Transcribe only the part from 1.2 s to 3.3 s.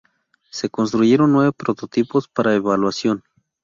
nueve prototipos para evaluación.